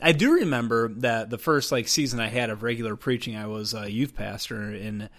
[0.00, 3.74] I do remember that the first like season I had of regular preaching, I was
[3.74, 5.10] a youth pastor in a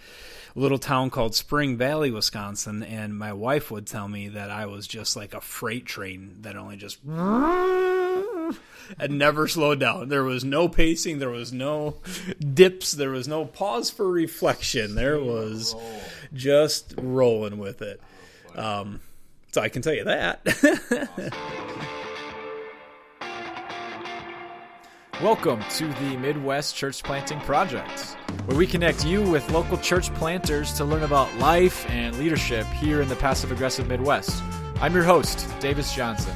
[0.60, 4.88] little town called Spring Valley, Wisconsin, and my wife would tell me that I was
[4.88, 7.00] just like a freight train that only just
[8.98, 10.10] and never slowed down.
[10.10, 11.98] There was no pacing, there was no
[12.40, 14.96] dips, there was no pause for reflection.
[14.96, 15.76] There was
[16.34, 18.02] just rolling with it.
[18.56, 19.02] Um,
[19.52, 20.42] so I can tell you that.
[25.22, 28.16] Welcome to the Midwest Church Planting Project,
[28.46, 33.02] where we connect you with local church planters to learn about life and leadership here
[33.02, 34.42] in the passive aggressive Midwest.
[34.80, 36.34] I'm your host, Davis Johnson.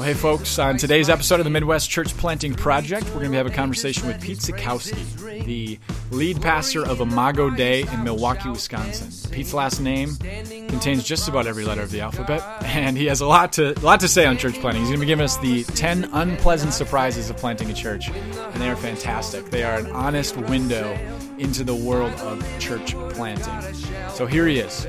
[0.00, 3.36] Well, hey, folks, on today's episode of the Midwest Church Planting Project, we're going to
[3.36, 5.78] have a conversation with Pete Ziolkowski, the
[6.10, 9.30] lead pastor of Imago Dei in Milwaukee, Wisconsin.
[9.30, 13.26] Pete's last name contains just about every letter of the alphabet, and he has a
[13.26, 14.80] lot to, a lot to say on church planting.
[14.80, 18.54] He's going to be giving us the 10 unpleasant surprises of planting a church, and
[18.54, 19.50] they are fantastic.
[19.50, 20.98] They are an honest window
[21.36, 23.74] into the world of church planting.
[24.14, 24.86] So here he is.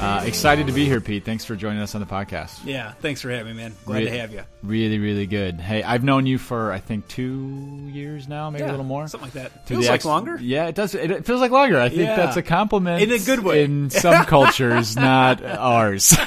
[0.00, 1.24] Uh, excited to be here, Pete.
[1.24, 2.58] Thanks for joining us on the podcast.
[2.64, 3.74] yeah, thanks for having me, man.
[3.84, 4.42] Glad Re- to have you.
[4.64, 5.60] Really, really good.
[5.60, 9.06] Hey, I've known you for I think two years now, maybe a little more.
[9.06, 9.64] something like that.
[9.66, 10.38] Through Feels like ex- longer.
[10.40, 10.96] Yeah, it does.
[10.96, 11.78] It, feels like longer.
[11.80, 12.16] I think Yeah.
[12.16, 13.62] that's a compliment In a good way.
[13.62, 16.12] in some cultures, not ours.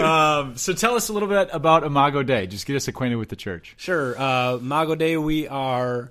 [0.00, 2.46] um, so tell us a little bit about Imago Dei.
[2.46, 3.74] Just get us acquainted with the church.
[3.76, 4.18] Sure.
[4.18, 6.10] Uh, Mago Day, we are.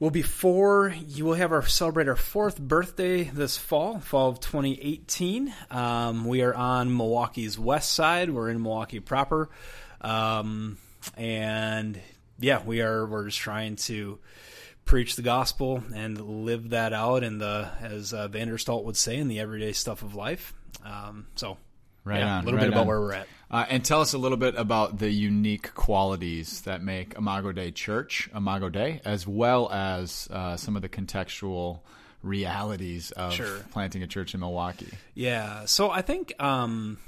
[0.00, 0.92] We'll be four.
[1.06, 5.54] You will have our celebrate our fourth birthday this fall, fall of 2018.
[5.70, 8.30] Um, we are on Milwaukee's west side.
[8.30, 9.48] We're in Milwaukee proper,
[10.00, 10.78] um,
[11.16, 12.00] and
[12.40, 13.06] yeah, we are.
[13.06, 14.18] We're just trying to
[14.84, 19.28] preach the gospel and live that out in the, as uh, Vanderstelt would say, in
[19.28, 20.54] the everyday stuff of life.
[20.84, 21.56] Um, so,
[22.04, 22.86] Right yeah, on, a little right bit about on.
[22.86, 23.28] where we're at.
[23.50, 27.70] Uh, and tell us a little bit about the unique qualities that make Imago Dei
[27.70, 31.80] Church Imago Dei, as well as uh, some of the contextual
[32.22, 33.58] realities of Sure.
[33.70, 34.92] planting a church in Milwaukee.
[35.14, 35.66] Yeah.
[35.66, 36.98] So I think um,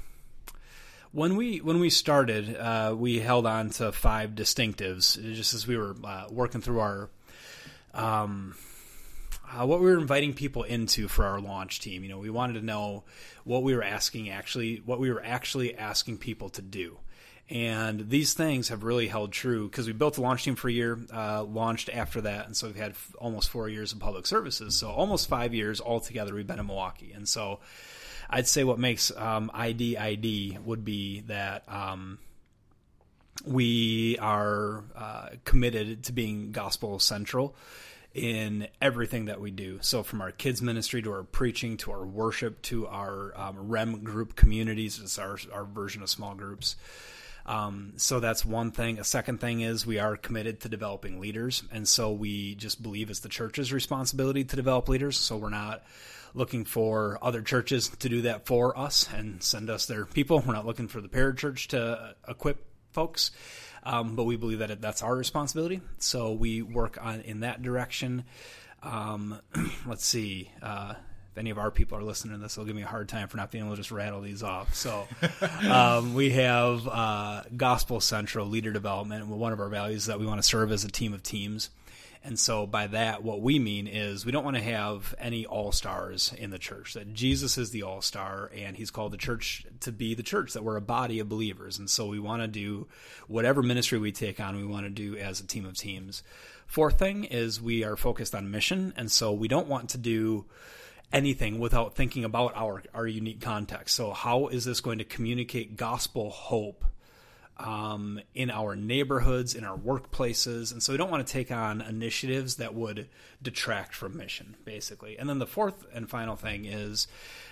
[1.11, 5.75] when we when we started, uh, we held on to five distinctives just as we
[5.77, 7.09] were uh, working through our
[7.93, 8.55] um,
[9.49, 12.03] uh, what we were inviting people into for our launch team.
[12.03, 13.03] You know, we wanted to know
[13.43, 16.97] what we were asking actually what we were actually asking people to do.
[17.49, 20.71] And these things have really held true because we built the launch team for a
[20.71, 24.25] year, uh, launched after that, and so we've had f- almost four years of public
[24.25, 24.75] services.
[24.75, 27.13] So almost five years altogether we've been in Milwaukee.
[27.13, 27.59] And so
[28.29, 32.19] I'd say what makes um, ID ID would be that um,
[33.45, 37.55] we are uh, committed to being gospel central
[38.17, 39.77] in everything that we do.
[39.81, 44.03] So, from our kids ministry to our preaching to our worship to our um, REM
[44.03, 46.75] group communities, it's our our version of small groups.
[47.45, 48.99] Um, so that's one thing.
[48.99, 53.09] A second thing is we are committed to developing leaders, and so we just believe
[53.09, 55.17] it's the church's responsibility to develop leaders.
[55.17, 55.83] So we're not
[56.33, 60.43] looking for other churches to do that for us and send us their people.
[60.45, 63.31] We're not looking for the parachurch to equip folks,
[63.83, 65.81] um, but we believe that that's our responsibility.
[65.99, 68.25] So we work on in that direction.
[68.83, 69.39] Um,
[69.85, 70.51] let's see.
[70.61, 70.93] Uh,
[71.31, 73.27] if any of our people are listening to this, they'll give me a hard time
[73.27, 74.73] for not being able to just rattle these off.
[74.73, 75.07] So
[75.69, 79.27] um, we have uh, gospel central leader development.
[79.27, 81.69] One of our values is that we want to serve as a team of teams.
[82.23, 85.71] And so by that, what we mean is we don't want to have any all
[85.71, 86.93] stars in the church.
[86.93, 90.53] That Jesus is the all star, and He's called the church to be the church.
[90.53, 92.87] That we're a body of believers, and so we want to do
[93.27, 94.57] whatever ministry we take on.
[94.57, 96.23] We want to do as a team of teams.
[96.65, 100.45] Fourth thing is we are focused on mission, and so we don't want to do
[101.13, 103.95] anything without thinking about our our unique context.
[103.95, 106.83] So how is this going to communicate gospel hope?
[107.59, 111.81] Um, in our neighborhoods, in our workplaces, and so we don't want to take on
[111.81, 113.09] initiatives that would
[113.41, 115.17] detract from mission, basically.
[115.17, 117.07] And then the fourth and final thing is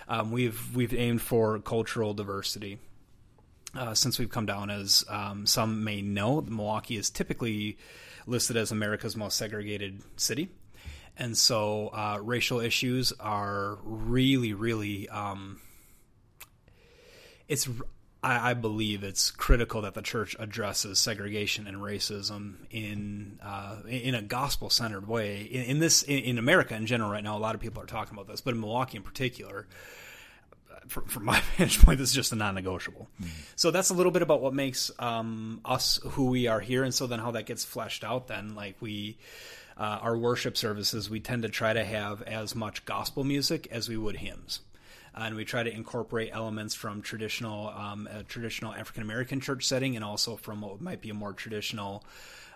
[0.08, 2.78] um, we've we've aimed for cultural diversity.
[3.74, 7.76] Uh, since we've come down, as um, some may know, Milwaukee is typically
[8.26, 10.48] listed as America's most segregated city,
[11.16, 15.08] and so uh, racial issues are really, really.
[15.08, 15.60] Um,
[17.48, 17.68] it's
[18.22, 24.14] I, I believe it's critical that the church addresses segregation and racism in uh, in
[24.14, 25.42] a gospel centered way.
[25.42, 27.86] In, in this in, in America in general, right now, a lot of people are
[27.86, 29.66] talking about this, but in Milwaukee in particular,
[30.88, 33.08] from, from my vantage point, this is just a non-negotiable.
[33.54, 36.94] So that's a little bit about what makes um, us who we are here, and
[36.94, 38.28] so then how that gets fleshed out.
[38.28, 39.18] Then, like we,
[39.76, 43.88] uh, our worship services, we tend to try to have as much gospel music as
[43.88, 44.60] we would hymns.
[45.16, 49.96] And we try to incorporate elements from traditional um, a traditional African American church setting
[49.96, 52.04] and also from what might be a more traditional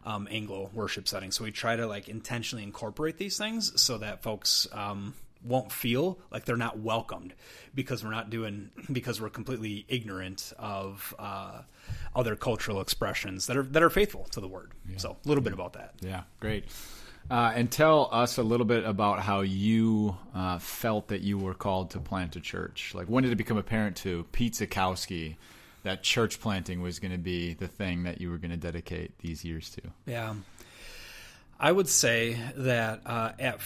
[0.05, 1.31] um, Anglo worship setting.
[1.31, 5.15] So we try to like intentionally incorporate these things so that folks um,
[5.45, 7.35] won't feel like they're not welcomed
[7.75, 11.63] because we're not doing because we're completely ignorant of uh,
[12.15, 14.73] other cultural expressions that are that are faithful to the word.
[14.89, 14.99] Yeah.
[14.99, 15.95] So a little bit about that.
[16.01, 16.65] Yeah, great.
[17.31, 21.55] Uh, and tell us a little bit about how you uh, felt that you were
[21.55, 22.93] called to plant a church.
[22.93, 25.37] Like, when did it become apparent to Pete Ziolkowski
[25.85, 29.17] that church planting was going to be the thing that you were going to dedicate
[29.21, 29.83] these years to?
[30.07, 30.35] Yeah.
[31.61, 33.61] I would say that uh, at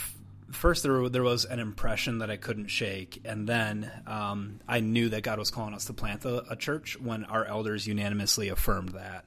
[0.51, 5.09] first there there was an impression that I couldn't shake, and then um, I knew
[5.11, 8.91] that God was calling us to plant a, a, church when our elders unanimously affirmed
[8.91, 9.25] that,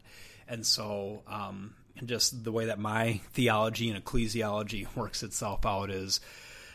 [0.48, 6.20] and so um, just the way that my theology and ecclesiology works itself out is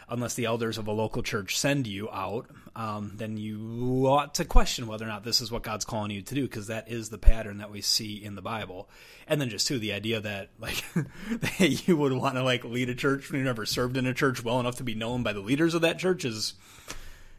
[0.08, 2.46] unless the elders of a local church send you out,
[2.76, 6.20] um, then you ought to question whether or not this is what God's calling you
[6.20, 8.90] to do, because that is the pattern that we see in the Bible.
[9.26, 12.90] And then just too the idea that like that you would want to like lead
[12.90, 15.32] a church when you never served in a church well enough to be known by
[15.32, 16.54] the leaders of that church is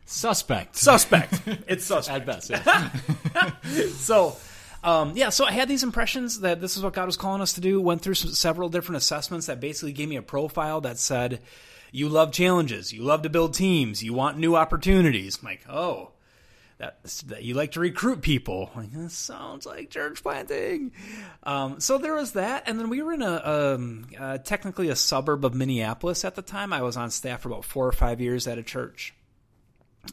[0.06, 0.76] suspect.
[0.76, 1.42] Suspect.
[1.68, 2.50] it's suspect at best.
[2.50, 3.90] Yeah.
[3.92, 4.36] so.
[4.84, 7.54] Um, yeah, so I had these impressions that this is what God was calling us
[7.54, 7.80] to do.
[7.80, 11.40] Went through some, several different assessments that basically gave me a profile that said,
[11.92, 12.92] you love challenges.
[12.92, 14.04] You love to build teams.
[14.04, 15.40] You want new opportunities.
[15.40, 16.12] I'm like, oh,
[16.80, 18.72] that, that you like to recruit people.
[18.76, 20.92] Like, that sounds like church planting.
[21.44, 24.96] Um, so there was that, and then we were in a um, uh, technically a
[24.96, 26.74] suburb of Minneapolis at the time.
[26.74, 29.14] I was on staff for about four or five years at a church,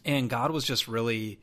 [0.04, 1.40] and God was just really.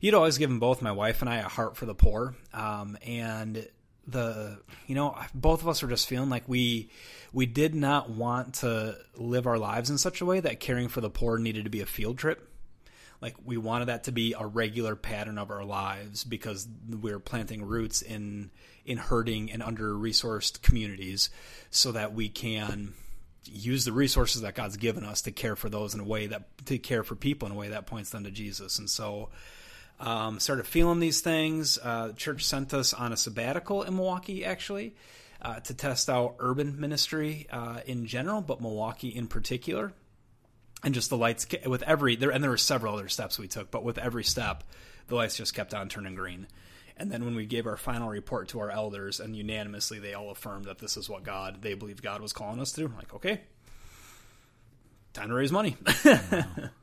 [0.00, 3.66] He'd always given both my wife and I a heart for the poor, um, and
[4.06, 6.90] the you know both of us were just feeling like we
[7.32, 11.00] we did not want to live our lives in such a way that caring for
[11.00, 12.44] the poor needed to be a field trip.
[13.20, 17.18] Like we wanted that to be a regular pattern of our lives because we are
[17.18, 18.50] planting roots in
[18.86, 21.28] in hurting and under resourced communities
[21.70, 22.94] so that we can
[23.44, 26.44] use the resources that God's given us to care for those in a way that
[26.66, 28.78] to care for people in a way that points them to Jesus.
[28.78, 29.30] And so
[30.00, 31.78] um, started feeling these things.
[31.78, 34.94] Uh, church sent us on a sabbatical in Milwaukee, actually,
[35.42, 39.92] uh, to test out urban ministry uh, in general, but Milwaukee in particular.
[40.84, 43.70] And just the lights with every there, and there were several other steps we took,
[43.70, 44.62] but with every step,
[45.08, 46.46] the lights just kept on turning green.
[46.96, 50.30] And then when we gave our final report to our elders, and unanimously they all
[50.30, 52.84] affirmed that this is what God they believed God was calling us to.
[52.84, 53.40] I'm like, okay,
[55.12, 55.76] time to raise money.
[56.04, 56.44] wow.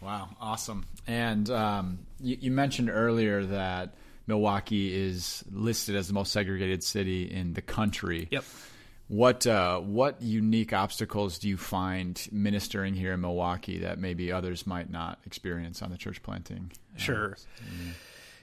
[0.00, 0.86] Wow, awesome.
[1.06, 3.94] And um, you, you mentioned earlier that
[4.26, 8.28] Milwaukee is listed as the most segregated city in the country.
[8.30, 8.44] Yep.
[9.08, 14.68] What uh, what unique obstacles do you find ministering here in Milwaukee that maybe others
[14.68, 16.70] might not experience on the church planting?
[16.96, 17.32] Sure.
[17.32, 17.92] Uh,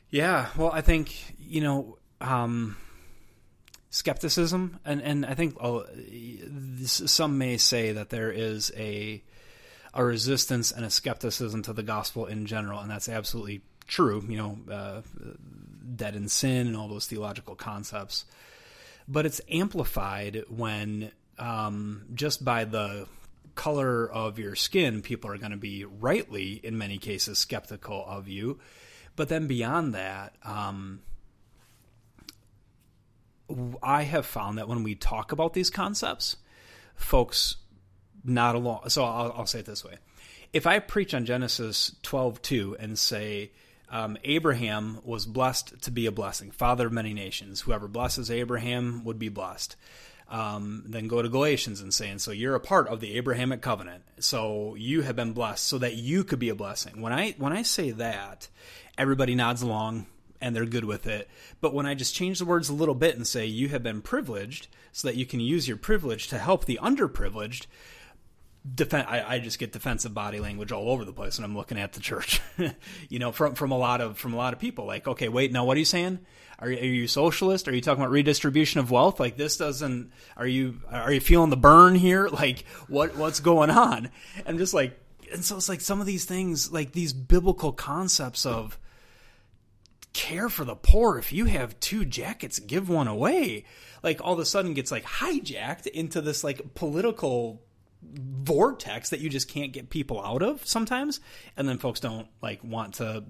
[0.09, 0.47] yeah.
[0.57, 2.75] Well, I think you know um,
[3.91, 9.23] skepticism, and and I think oh, this, some may say that there is a
[9.93, 14.23] a resistance and a skepticism to the gospel in general, and that's absolutely true.
[14.27, 15.01] You know, uh,
[15.95, 18.25] dead in sin and all those theological concepts.
[19.07, 23.07] But it's amplified when um, just by the
[23.55, 28.27] color of your skin, people are going to be rightly, in many cases, skeptical of
[28.27, 28.59] you.
[29.15, 31.01] But then beyond that, um,
[33.81, 36.37] I have found that when we talk about these concepts,
[36.95, 37.57] folks
[38.27, 38.89] not along.
[38.89, 39.95] So I'll, I'll say it this way:
[40.53, 43.51] if I preach on Genesis twelve two and say
[43.89, 47.61] um, Abraham was blessed to be a blessing, father of many nations.
[47.61, 49.75] Whoever blesses Abraham would be blessed.
[50.29, 54.03] Um, then go to Galatians and saying, so you're a part of the Abrahamic covenant.
[54.19, 56.99] So you have been blessed so that you could be a blessing.
[57.01, 58.49] When I when I say that,
[58.97, 60.07] everybody nods along
[60.41, 61.29] and they're good with it.
[61.61, 64.01] But when I just change the words a little bit and say you have been
[64.01, 67.67] privileged so that you can use your privilege to help the underprivileged,
[68.75, 71.79] defend I, I, just get defensive body language all over the place when I'm looking
[71.79, 72.41] at the church.
[73.09, 74.85] you know, from from a lot of from a lot of people.
[74.85, 76.19] Like, okay, wait, now what are you saying?
[76.59, 77.67] Are, are you socialist?
[77.67, 79.19] Are you talking about redistribution of wealth?
[79.19, 80.11] Like this doesn't.
[80.35, 82.29] Are you are you feeling the burn here?
[82.37, 84.09] Like what what's going on?
[84.45, 84.99] And just like
[85.31, 88.77] and so it's like some of these things, like these biblical concepts of
[90.13, 91.17] care for the poor.
[91.17, 93.65] If you have two jackets, give one away.
[94.03, 97.61] Like all of a sudden gets like hijacked into this like political
[98.01, 101.19] vortex that you just can't get people out of sometimes
[101.55, 103.23] and then folks don't like want to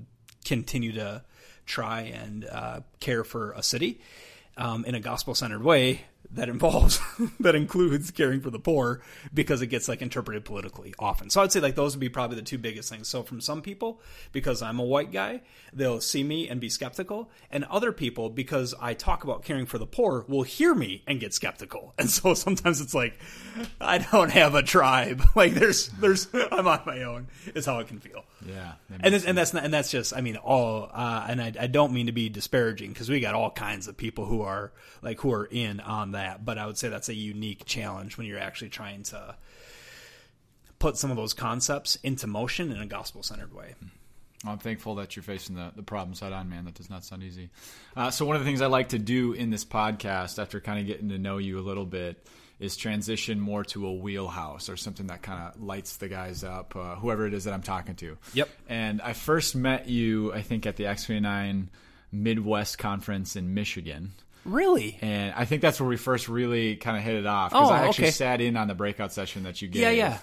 [0.46, 1.24] continue to
[1.66, 4.00] try and uh, care for a city
[4.58, 7.00] um, in a gospel centered way that involves
[7.40, 9.02] that includes caring for the poor
[9.34, 11.30] because it gets like interpreted politically often.
[11.30, 13.08] So I'd say like those would be probably the two biggest things.
[13.08, 15.42] So from some people because I'm a white guy,
[15.74, 19.78] they'll see me and be skeptical, and other people because I talk about caring for
[19.78, 21.94] the poor will hear me and get skeptical.
[22.08, 23.20] And so sometimes it's like
[23.82, 25.22] I don't have a tribe.
[25.36, 27.28] Like there's there's I'm on my own.
[27.54, 28.24] Is how it can feel.
[28.46, 31.54] Yeah, that And and that's not and that's just I mean all uh, and I,
[31.60, 34.72] I don't mean to be disparaging because we got all kinds of people who are
[35.02, 38.28] like who are in on that, but I would say that's a unique challenge when
[38.28, 39.36] you're actually trying to
[40.80, 43.76] put some of those concepts into motion in a gospel centered way.
[44.44, 46.66] Well, I'm thankful that you're facing the, the problem side on, man.
[46.66, 47.50] That does not sound easy.
[47.96, 50.80] Uh, so, one of the things I like to do in this podcast, after kind
[50.80, 52.24] of getting to know you a little bit,
[52.60, 56.76] is transition more to a wheelhouse or something that kind of lights the guys up,
[56.76, 58.18] uh, whoever it is that I'm talking to.
[58.34, 58.50] Yep.
[58.68, 61.70] And I first met you, I think, at the Acts 29
[62.12, 64.14] Midwest Conference in Michigan.
[64.46, 64.98] Really?
[65.02, 67.52] And I think that's where we first really kind of hit it off.
[67.52, 68.12] Because Oh, I actually okay.
[68.12, 69.82] sat in on the breakout session that you gave.
[69.82, 70.18] Yeah, yeah.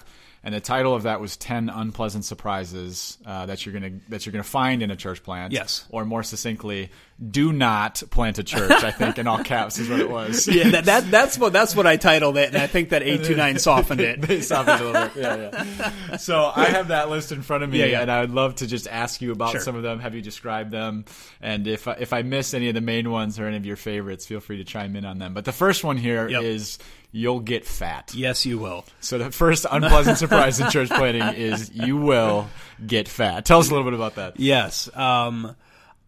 [0.45, 4.31] And the title of that was 10 unpleasant surprises uh, that you're gonna that you're
[4.31, 5.51] gonna find in a church plant.
[5.53, 5.85] Yes.
[5.89, 6.91] Or more succinctly,
[7.31, 8.69] do not plant a church.
[8.71, 10.47] I think in all caps is what it was.
[10.47, 13.23] Yeah, that, that that's what that's what I titled it, and I think that eight
[13.23, 14.21] two nine softened it.
[14.21, 15.23] They softened it a little bit.
[15.23, 16.17] Yeah, yeah.
[16.17, 18.01] So I have that list in front of me, Yeah, yeah.
[18.03, 19.61] and I would love to just ask you about Sure.
[19.61, 19.99] some of them.
[19.99, 21.05] Have you described them?
[21.41, 24.27] And if if I miss any of the main ones or any of your favorites,
[24.27, 25.33] feel free to chime in on them.
[25.33, 26.87] But the first one here is Yep.
[27.15, 28.13] You'll get fat.
[28.13, 28.83] Yes, you will.
[28.99, 32.49] So the first unpleasant surprise in church planning is you will
[32.85, 33.45] get fat.
[33.45, 34.37] Tell us a little bit about that.
[34.37, 34.93] Yes.
[34.93, 35.55] Um,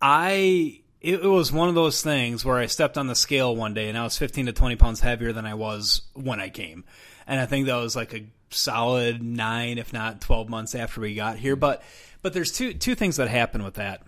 [0.02, 3.74] I it, it was one of those things where I stepped on the scale one
[3.74, 6.84] day and I was 15 to 20 pounds heavier than I was when I came,
[7.26, 11.16] and I think that was like a solid nine, if not 12 months after we
[11.16, 11.56] got here.
[11.56, 11.84] But
[12.22, 14.04] but there's two two things that happen with that.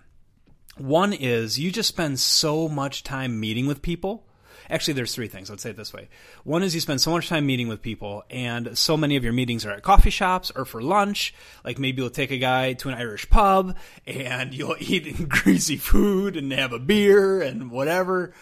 [0.76, 4.26] One is you just spend so much time meeting with people.
[4.70, 5.50] Actually, there's three things.
[5.50, 6.08] Let's say it this way.
[6.44, 9.32] One is you spend so much time meeting with people, and so many of your
[9.32, 11.34] meetings are at coffee shops or for lunch.
[11.64, 16.36] Like maybe you'll take a guy to an Irish pub, and you'll eat greasy food
[16.36, 18.32] and have a beer and whatever.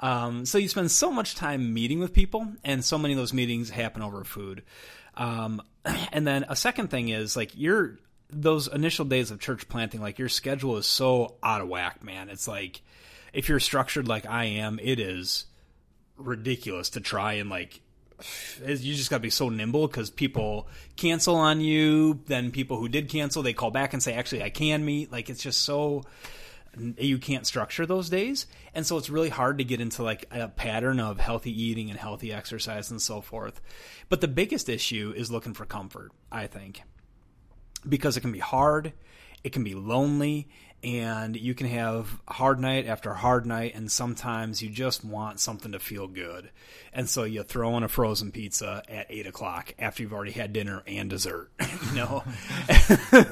[0.00, 3.32] Um, so you spend so much time meeting with people, and so many of those
[3.32, 4.62] meetings happen over food.
[5.16, 5.62] Um,
[6.12, 7.98] and then a second thing is like you're
[8.30, 12.28] those initial days of church planting, like your schedule is so out of whack, man.
[12.28, 12.82] It's like
[13.32, 15.46] if you're structured like I am, it is
[16.18, 17.80] ridiculous to try and like
[18.60, 22.20] you just got to be so nimble because people cancel on you.
[22.26, 25.30] Then people who did cancel, they call back and say, "Actually, I can meet." Like
[25.30, 26.02] it's just so
[26.96, 30.48] you can't structure those days, and so it's really hard to get into like a
[30.48, 33.60] pattern of healthy eating and healthy exercise and so forth.
[34.08, 36.10] But the biggest issue is looking for comfort.
[36.30, 36.82] I think
[37.88, 38.92] because it can be hard,
[39.44, 40.48] it can be lonely,
[40.84, 45.72] and you can have hard night after hard night, and sometimes you just want something
[45.72, 46.50] to feel good.
[46.92, 50.52] And so you throw in a frozen pizza at eight o'clock after you've already had
[50.52, 51.50] dinner and dessert.
[51.90, 52.24] you know,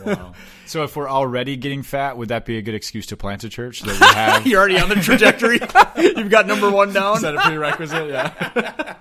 [0.04, 0.32] Wow.
[0.66, 3.48] So if we're already getting fat, would that be a good excuse to plant a
[3.48, 3.80] church?
[3.80, 5.58] That we have you're already on the trajectory.
[5.96, 7.16] you've got number one down.
[7.16, 8.08] Is that a prerequisite?
[8.08, 8.94] Yeah.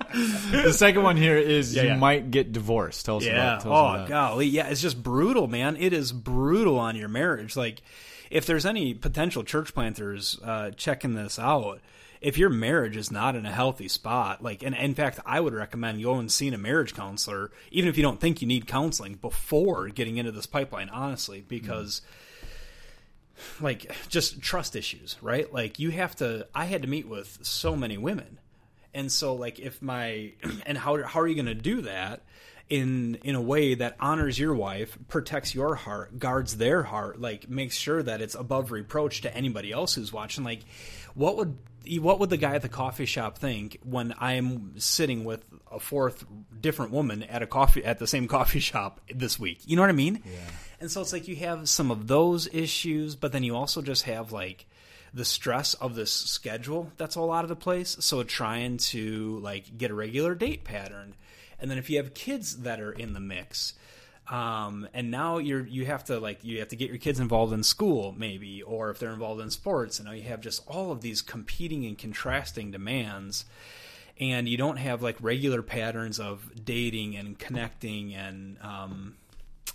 [0.52, 1.98] the second one here is Yeah, you yeah.
[1.98, 3.06] might get divorced.
[3.06, 3.34] Tell us Yeah.
[3.34, 3.62] about.
[3.62, 4.48] Tell us Oh, about golly.
[4.48, 4.68] Yeah.
[4.68, 5.76] It's just brutal, man.
[5.78, 7.56] It is brutal on your marriage.
[7.56, 7.82] Like,
[8.30, 11.80] if there's any potential church planters uh, checking this out,
[12.22, 15.54] if your marriage is not in a healthy spot, like, and in fact, I would
[15.54, 19.16] recommend going and seeing a marriage counselor, even if you don't think you need counseling,
[19.16, 22.02] before getting into this pipeline, honestly, because.
[23.60, 25.54] Like just trust issues, right?
[25.54, 26.48] Like you have to.
[26.56, 28.40] I had to meet with so many women,
[28.94, 30.32] and so like if my
[30.66, 32.22] and how how are you going to do that
[32.70, 37.48] in in a way that honors your wife protects your heart guards their heart like
[37.48, 40.62] makes sure that it's above reproach to anybody else who's watching like
[41.14, 41.58] what would
[42.00, 46.26] what would the guy at the coffee shop think when i'm sitting with a fourth
[46.60, 49.90] different woman at a coffee at the same coffee shop this week you know what
[49.90, 50.40] i mean yeah.
[50.80, 54.04] and so it's like you have some of those issues but then you also just
[54.04, 54.66] have like
[55.16, 57.96] the stress of this schedule that's all out of the place.
[58.02, 61.16] So trying to like get a regular date pattern,
[61.60, 63.74] and then if you have kids that are in the mix,
[64.28, 67.54] um, and now you're you have to like you have to get your kids involved
[67.54, 70.92] in school maybe, or if they're involved in sports, and now you have just all
[70.92, 73.46] of these competing and contrasting demands.
[74.18, 79.16] And you don't have like regular patterns of dating and connecting and um,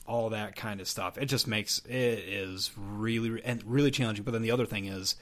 [0.06, 1.18] all that kind of stuff.
[1.18, 4.24] It just makes it is really and really challenging.
[4.24, 5.14] But then the other thing is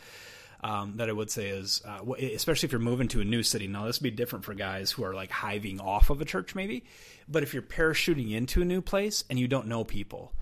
[0.60, 3.66] um, that I would say is, uh, especially if you're moving to a new city.
[3.68, 6.54] Now this would be different for guys who are like hiving off of a church,
[6.54, 6.84] maybe.
[7.28, 10.32] But if you're parachuting into a new place and you don't know people,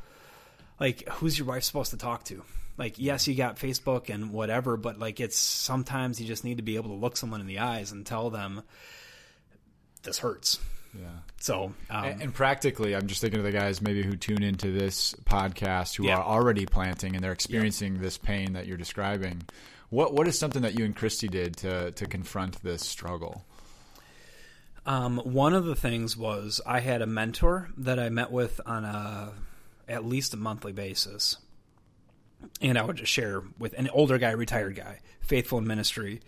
[0.80, 2.42] like who's your wife supposed to talk to?
[2.78, 6.62] Like yes, you got Facebook and whatever, but like it's sometimes you just need to
[6.62, 8.62] be able to look someone in the eyes and tell them
[10.02, 10.58] this hurts.
[10.94, 11.08] Yeah.
[11.40, 14.70] So, um, And, and practically, I'm just thinking of the guys maybe who tune into
[14.70, 16.16] this podcast who Yeah.
[16.16, 19.42] are already planting and they're experiencing this pain that you're describing.
[19.90, 23.44] What what is something that you and Christy did to to confront this struggle?
[24.84, 28.84] Um, one of the things was I had a mentor that I met with on
[28.84, 29.32] a
[29.88, 31.36] at least a monthly basis,
[32.60, 36.20] and I would just share with an older guy, retired guy, faithful in ministry,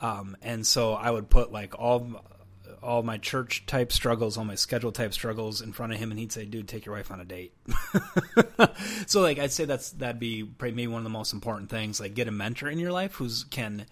[0.00, 2.22] um, and so I would put like all
[2.86, 6.20] all my church type struggles, all my schedule type struggles in front of him, and
[6.20, 7.52] he'd say, "Dude, take your wife on a date."
[9.06, 11.98] so like I'd say that's that'd be probably maybe one of the most important things.
[11.98, 13.86] Like get a mentor in your life who's can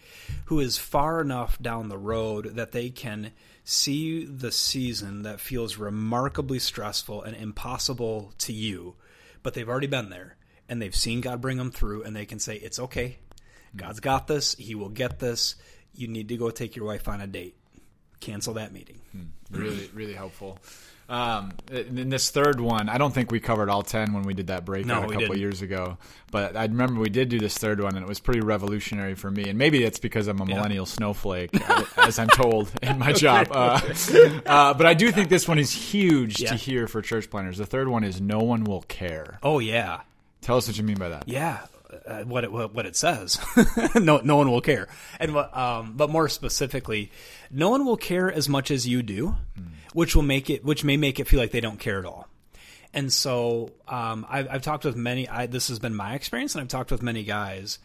[0.47, 3.33] who is far enough down the road that they can
[3.65, 8.95] see the season that feels remarkably stressful and impossible to you,
[9.43, 10.37] but they've already been there
[10.69, 13.19] and they've seen God bring them through, and they can say, "It's okay.
[13.19, 13.79] Mm-hmm.
[13.79, 14.55] God's got this.
[14.55, 15.57] He will get this.
[15.95, 17.57] You need to go take your wife on a date."
[18.25, 18.99] Cancel that meeting.
[19.51, 20.59] Really, really helpful.
[21.07, 24.47] Um, in this third one, I don't think we covered all ten when we did
[24.47, 25.99] that breakout No, a couple years ago.
[26.33, 29.31] But I remember we did do this third one, and it was pretty revolutionary for
[29.31, 29.49] me.
[29.51, 31.51] And maybe it's because I'm a millennial snowflake,
[31.99, 33.49] as I'm told in my job.
[33.55, 33.81] Uh,
[34.47, 36.49] uh, but I do think this one is huge Yeah.
[36.51, 37.59] to hear for church planners.
[37.59, 39.39] The third one is no one will care.
[39.43, 40.01] Oh yeah,
[40.41, 41.29] Tell us what you mean by that.
[41.29, 41.61] Yeah,
[42.07, 43.39] uh, what it what, it says.
[43.95, 44.89] no, no one will care.
[45.19, 47.11] And um, but more specifically,
[47.51, 49.37] no one will care as much as you do,
[49.93, 52.29] which will make it, which may make it feel like they don't care at all.
[52.93, 55.29] And so, um, I've, I've talked with many.
[55.29, 57.79] I, this has been my experience, and I've talked with many guys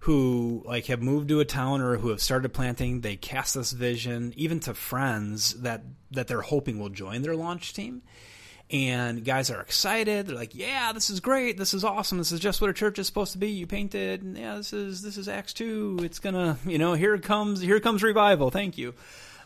[0.00, 3.00] who like have moved to a town or who have started planting.
[3.00, 7.74] They cast this vision, even to friends that that they're hoping will join their launch
[7.74, 8.02] team
[8.70, 10.26] and guys are excited.
[10.26, 11.58] They're like, "Yeah, this is great.
[11.58, 12.18] This is awesome.
[12.18, 13.50] This is just what a church is supposed to be.
[13.50, 14.22] You painted.
[14.22, 15.98] And yeah, this is this is Acts two.
[16.02, 17.60] It's gonna, you know, here comes.
[17.60, 18.50] Here comes revival.
[18.50, 18.94] Thank you."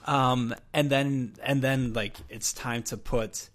[0.06, 3.50] Um, and then and then like it's time to put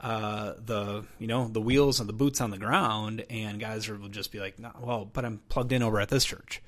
[0.00, 3.96] uh, the you know the wheels and the boots on the ground, and guys are,
[3.96, 6.62] will just be like, no, "Well, but I'm plugged in over at this church."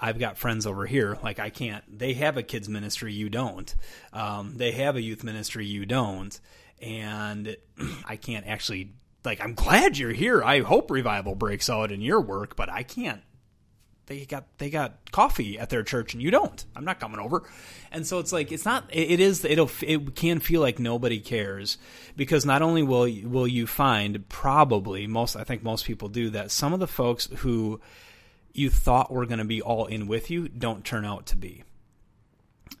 [0.00, 1.18] I've got friends over here.
[1.22, 1.84] Like I can't.
[1.98, 3.12] They have a kids ministry.
[3.12, 3.72] You don't.
[4.12, 5.66] Um, they have a youth ministry.
[5.66, 6.38] You don't.
[6.80, 7.56] And
[8.06, 8.94] I can't actually.
[9.24, 10.42] Like I'm glad you're here.
[10.42, 13.20] I hope revival breaks out in your work, but I can't.
[14.06, 16.64] They got they got coffee at their church and you don't.
[16.74, 17.44] I'm not coming over.
[17.92, 18.84] And so it's like it's not.
[18.88, 19.44] It, is.
[19.44, 19.70] It'll.
[19.82, 21.76] It can feel like nobody cares
[22.16, 25.36] because not only will will you find probably most.
[25.36, 26.50] I think most people do that.
[26.50, 27.80] Some of the folks who
[28.52, 31.64] you thought were going to be all in with you don't turn out to be.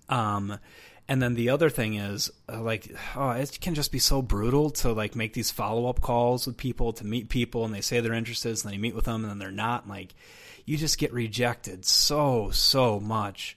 [0.08, 0.58] Um,
[1.08, 4.70] and then the other thing is uh, like, oh, it can just be so brutal
[4.70, 8.00] to like make these follow up calls with people to meet people, and they say
[8.00, 9.82] they're interested, and then you meet with them, and then they're not.
[9.82, 10.14] And, like,
[10.64, 13.56] you just get rejected so so much.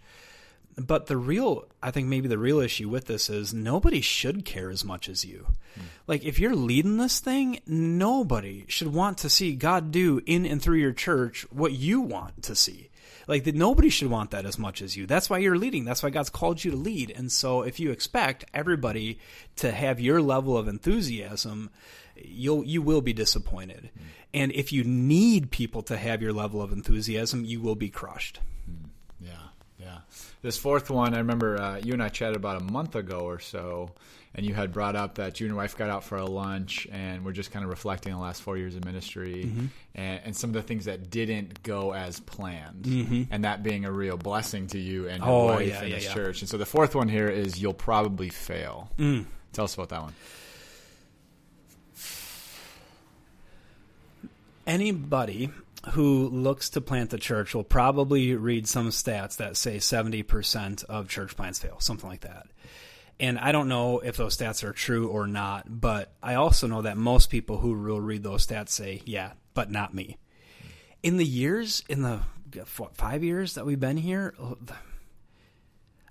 [0.77, 4.71] But the real, I think maybe the real issue with this is nobody should care
[4.71, 5.47] as much as you.
[5.75, 5.81] Hmm.
[6.07, 10.61] Like, if you're leading this thing, nobody should want to see God do in and
[10.61, 12.89] through your church what you want to see.
[13.27, 15.05] Like, that nobody should want that as much as you.
[15.05, 15.85] That's why you're leading.
[15.85, 17.11] That's why God's called you to lead.
[17.15, 19.19] And so, if you expect everybody
[19.57, 21.69] to have your level of enthusiasm,
[22.15, 23.91] you'll you will be disappointed.
[23.95, 24.03] Hmm.
[24.33, 28.39] And if you need people to have your level of enthusiasm, you will be crushed.
[28.67, 28.82] Yeah.
[30.43, 33.39] This fourth one, I remember uh, you and I chatted about a month ago or
[33.39, 33.91] so,
[34.35, 36.85] and you had brought up that you and your wife got out for a lunch,
[36.91, 39.65] and we're just kind of reflecting on the last four years of ministry Mm-hmm.
[39.95, 42.85] and, and some of the things that didn't go as planned,
[43.31, 45.29] and that being a real blessing to you and your Mm-hmm.
[45.29, 46.13] Oh, wife yeah, and yeah, this yeah.
[46.13, 46.41] church.
[46.41, 48.91] And so the fourth one here is you'll probably fail.
[48.99, 49.25] Mm.
[49.53, 50.13] Tell us about that one.
[54.67, 55.49] anybody
[55.91, 61.09] who looks to plant the church will probably read some stats that say 70% of
[61.09, 62.47] church plants fail, something like that.
[63.19, 66.81] And I don't know if those stats are true or not, but I also know
[66.81, 70.17] that most people who will read those stats say, yeah, but not me.
[71.03, 72.21] In the years, in the
[72.93, 74.33] five years that we've been here,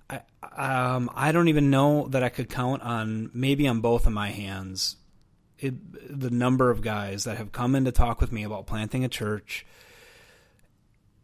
[0.09, 0.21] I,
[0.57, 4.31] um, I don't even know that I could count on maybe on both of my
[4.31, 4.97] hands
[5.63, 9.05] it, the number of guys that have come in to talk with me about planting
[9.05, 9.65] a church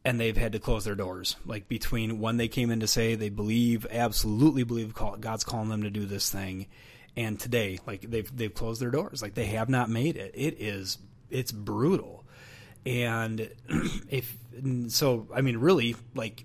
[0.05, 1.37] and they've had to close their doors.
[1.45, 5.83] Like between when they came in to say they believe absolutely believe God's calling them
[5.83, 6.67] to do this thing
[7.17, 9.21] and today like they've they've closed their doors.
[9.21, 10.33] Like they have not made it.
[10.35, 10.99] It is
[11.31, 12.25] it's brutal.
[12.87, 13.51] And
[14.09, 14.37] if
[14.87, 16.45] so I mean really like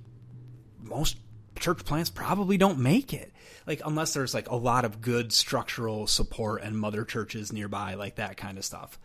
[0.81, 1.17] most
[1.63, 3.31] church plants probably don't make it
[3.65, 8.15] like unless there's like a lot of good structural support and mother churches nearby like
[8.15, 8.99] that kind of stuff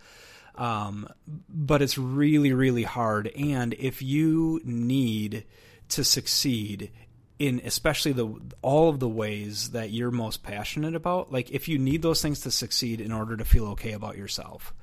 [0.57, 1.09] um,
[1.49, 5.45] but it's really really hard and if you need
[5.89, 6.91] to succeed
[7.39, 8.29] in especially the
[8.63, 11.33] all of the ways that you're most passionate about.
[11.33, 14.75] Like if you need those things to succeed in order to feel okay about yourself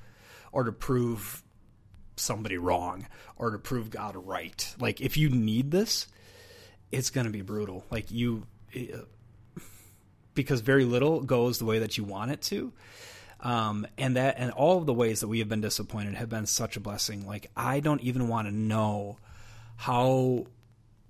[0.51, 1.43] or to prove
[2.15, 4.73] somebody wrong or to prove God right.
[4.79, 6.07] Like if you need this,
[6.91, 7.85] it's going to be brutal.
[7.89, 8.45] Like you
[10.35, 12.73] because very little goes the way that you want it to.
[13.39, 16.45] Um, and that and all of the ways that we have been disappointed have been
[16.45, 17.25] such a blessing.
[17.25, 19.17] Like I don't even want to know
[19.77, 20.45] how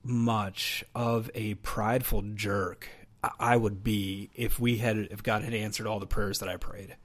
[0.03, 2.87] much of a prideful jerk
[3.39, 6.57] I would be if we had if God had answered all the prayers that I
[6.57, 6.95] prayed.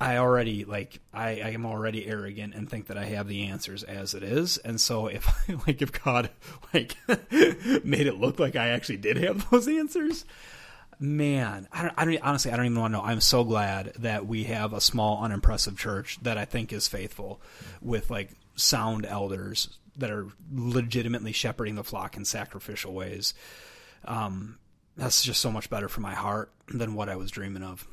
[0.00, 3.82] I already like I, I am already arrogant and think that I have the answers
[3.82, 5.28] as it is, and so if
[5.66, 6.30] like if God
[6.72, 6.96] like
[7.84, 10.24] made it look like I actually did have those answers,
[10.98, 13.04] man, I don't, I don't honestly I don't even want to know.
[13.04, 17.42] I'm so glad that we have a small unimpressive church that I think is faithful
[17.82, 23.34] with like sound elders that are legitimately shepherding the flock in sacrificial ways.
[24.06, 24.58] Um,
[24.96, 27.86] that's just so much better for my heart than what I was dreaming of.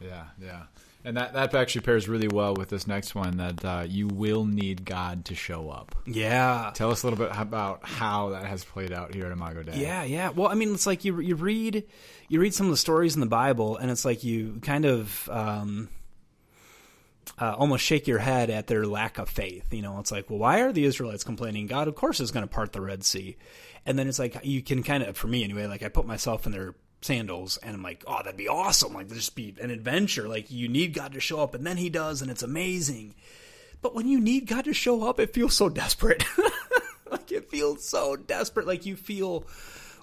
[0.00, 0.62] Yeah, yeah.
[1.02, 4.44] And that, that actually pairs really well with this next one that uh, you will
[4.44, 5.94] need God to show up.
[6.06, 6.72] Yeah.
[6.74, 9.80] Tell us a little bit about how that has played out here at Imago Dei.
[9.80, 10.28] Yeah, yeah.
[10.28, 11.84] Well, I mean, it's like you you read
[12.28, 15.28] you read some of the stories in the Bible, and it's like you kind of
[15.32, 15.88] um,
[17.38, 19.72] uh, almost shake your head at their lack of faith.
[19.72, 21.66] You know, it's like, well, why are the Israelites complaining?
[21.66, 23.36] God, of course, is going to part the Red Sea.
[23.86, 26.44] And then it's like, you can kind of, for me anyway, like I put myself
[26.44, 28.94] in their sandals and I'm like, oh, that'd be awesome.
[28.94, 30.28] Like, just be an adventure.
[30.28, 33.14] Like, you need God to show up, and then He does, and it's amazing.
[33.82, 36.24] But when you need God to show up, it feels so desperate.
[37.10, 38.66] like, it feels so desperate.
[38.66, 39.46] Like, you feel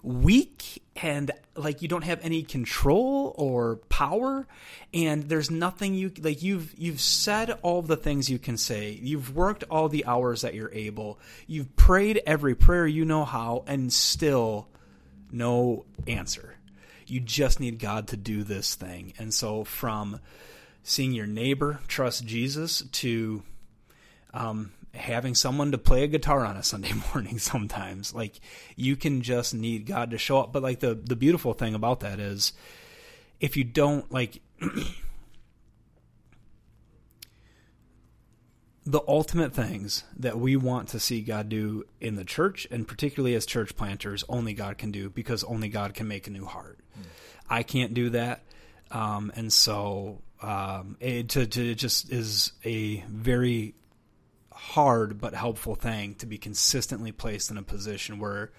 [0.04, 4.48] weak and like you don't have any control or power
[4.94, 9.36] and there's nothing you like you've you've said all the things you can say you've
[9.36, 13.92] worked all the hours that you're able you've prayed every prayer you know how and
[13.92, 14.68] still
[15.32, 16.57] no answer
[17.10, 20.20] you just need God to do this thing and so from
[20.84, 23.44] seeing your neighbor trust Jesus to
[24.34, 28.14] um, having someone to play a guitar on a Sunday morning sometimes.
[28.14, 28.40] Like
[28.76, 30.52] you can just need God to show up.
[30.52, 32.54] But like the the beautiful thing about that is
[33.40, 34.42] if you don't like
[38.88, 43.36] the ultimate things that we want to see God do in the church and particularly
[43.36, 46.80] as church planters only God can do because only God can make a new heart.
[46.98, 47.04] Mm.
[47.50, 48.44] I can't do that.
[48.90, 53.76] Um, and so um, it, to, to, it just is a very
[54.54, 58.54] hard but helpful thing to be consistently placed in a position where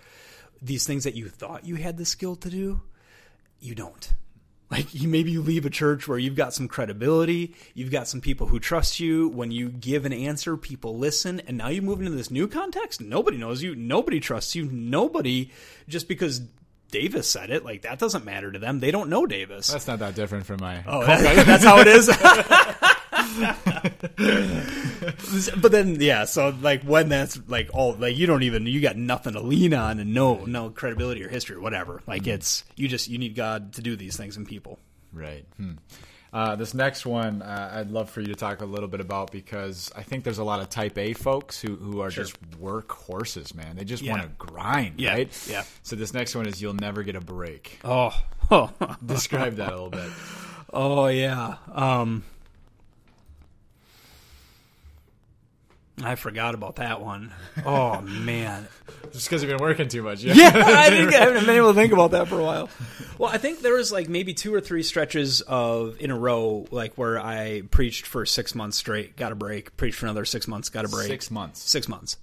[0.60, 2.82] these things that you thought you had the skill to do,
[3.60, 4.12] you don't.
[4.70, 8.20] Like you, maybe you leave a church where you've got some credibility, you've got some
[8.20, 9.28] people who trust you.
[9.30, 13.00] When you give an answer, people listen, and now you move into this new context.
[13.00, 15.50] Nobody knows you, nobody trusts you, nobody
[15.88, 16.42] just because
[16.90, 17.64] Davis said it.
[17.64, 18.80] Like that doesn't matter to them.
[18.80, 19.68] They don't know Davis.
[19.68, 20.84] That's not that different from my.
[20.86, 22.08] Oh, that's how it is.
[25.60, 28.96] but then yeah, so like when that's like all like you don't even you got
[28.96, 32.02] nothing to lean on and no no credibility or history or whatever.
[32.06, 32.32] Like mm-hmm.
[32.32, 34.78] it's you just you need God to do these things in people.
[35.12, 35.44] Right.
[35.56, 35.72] Hmm.
[36.32, 39.32] Uh, this next one, uh, I'd love for you to talk a little bit about
[39.32, 42.24] because I think there's a lot of Type A folks who, who are sure.
[42.24, 43.76] just work horses, man.
[43.76, 44.12] They just yeah.
[44.12, 45.12] want to grind, yeah.
[45.12, 45.48] right?
[45.48, 45.64] Yeah.
[45.82, 47.78] So this next one is you'll never get a break.
[47.82, 48.12] Oh,
[49.04, 50.10] describe that a little bit.
[50.70, 51.54] Oh yeah.
[51.72, 52.24] Um,
[56.02, 57.32] I forgot about that one.
[57.64, 58.66] Oh man,
[59.12, 60.22] just because you've been working too much.
[60.22, 62.70] Yeah, yeah I, think I haven't been able to think about that for a while.
[63.18, 66.66] Well, I think there was like maybe two or three stretches of in a row,
[66.70, 70.46] like where I preached for six months straight, got a break, preached for another six
[70.46, 71.08] months, got a break.
[71.08, 71.60] Six months.
[71.60, 72.16] Six months.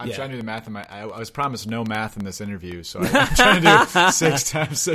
[0.00, 0.14] I'm yeah.
[0.14, 0.86] trying to do the math in my.
[0.88, 4.50] I, I, was promised no math in this interview, so I'm trying to do six
[4.50, 4.86] times.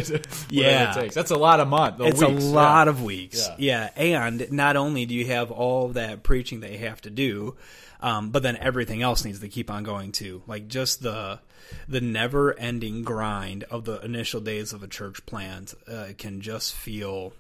[0.50, 1.16] yeah, it takes.
[1.16, 2.00] That's a lot of months.
[2.02, 2.44] It's weeks.
[2.44, 2.90] a lot yeah.
[2.90, 3.50] of weeks.
[3.58, 3.90] Yeah.
[3.98, 7.56] yeah, and not only do you have all that preaching that you have to do,
[8.04, 10.44] um, but then everything else needs to keep on going too.
[10.46, 11.40] Like just the
[11.88, 16.76] the never ending grind of the initial days of a church plant uh, can just
[16.76, 17.32] feel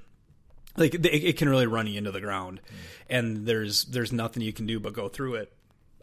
[0.78, 2.76] like it, it, can really run you into the ground, mm.
[3.10, 5.54] and there's there's nothing you can do but go through it.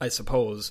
[0.01, 0.71] I suppose.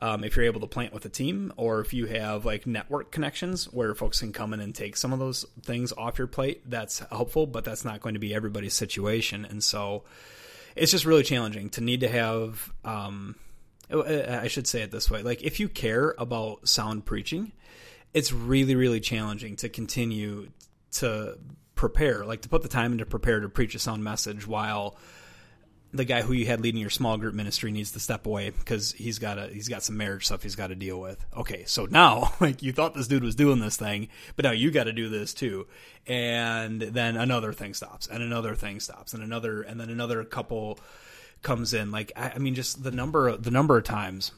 [0.00, 3.10] Um, if you're able to plant with a team or if you have like network
[3.10, 6.62] connections where folks can come in and take some of those things off your plate
[6.70, 10.04] that's helpful but that's not going to be everybody's situation and so
[10.78, 12.72] it's just really challenging to need to have.
[12.84, 13.36] Um,
[13.90, 17.52] I should say it this way: like if you care about sound preaching,
[18.12, 20.48] it's really really challenging to continue
[20.92, 21.38] to
[21.74, 24.96] prepare, like to put the time into prepare to preach a sound message while
[25.92, 28.92] the guy who you had leading your small group ministry needs to step away because
[28.92, 31.24] he's got a he's got some marriage stuff he's got to deal with.
[31.36, 34.70] Okay, so now like you thought this dude was doing this thing, but now you
[34.70, 35.66] got to do this too,
[36.06, 40.78] and then another thing stops, and another thing stops, and another, and then another couple
[41.42, 41.90] comes in.
[41.90, 44.32] Like I, I mean, just the number the number of times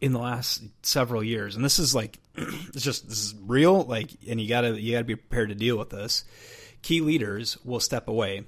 [0.00, 3.84] in the last several years, and this is like it's just this is real.
[3.84, 6.24] Like, and you gotta you gotta be prepared to deal with this.
[6.82, 8.44] Key leaders will step away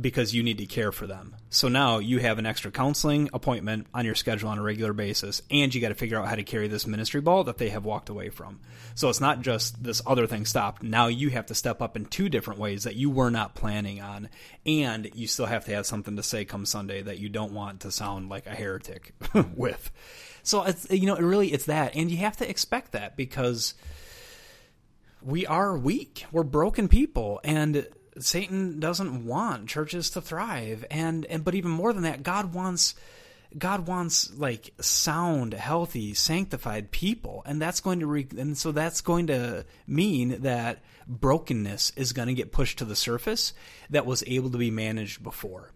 [0.00, 1.36] because you need to care for them.
[1.50, 5.42] So now you have an extra counseling appointment on your schedule on a regular basis,
[5.50, 7.84] and you got to figure out how to carry this ministry ball that they have
[7.84, 8.60] walked away from.
[8.94, 10.82] So it's not just this other thing stopped.
[10.82, 14.00] Now you have to step up in two different ways that you were not planning
[14.00, 14.28] on,
[14.64, 17.80] and you still have to have something to say come Sunday that you don't want
[17.80, 19.12] to sound like a heretic
[19.54, 19.90] with.
[20.42, 23.74] So it's you know, really it's that, and you have to expect that because
[25.20, 26.24] we are weak.
[26.32, 27.86] We're broken people, and
[28.18, 32.94] Satan doesn't want churches to thrive, and and but even more than that, God wants.
[33.58, 39.02] God wants like sound, healthy, sanctified people, and that's going to re- and so that's
[39.02, 43.52] going to mean that brokenness is going to get pushed to the surface
[43.90, 45.70] that was able to be managed before.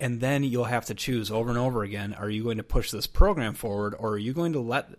[0.00, 2.90] And then you'll have to choose over and over again: Are you going to push
[2.90, 4.90] this program forward, or are you going to let?